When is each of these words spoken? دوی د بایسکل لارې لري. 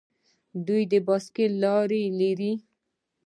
دوی 0.67 0.83
د 0.91 0.93
بایسکل 1.07 1.51
لارې 1.63 2.03
لري. 2.19 2.53